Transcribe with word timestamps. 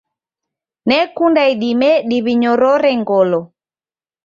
Nekunda 0.87 1.41
idime 1.53 1.91
diw'inyorore 2.09 2.91
ngolo. 3.01 3.41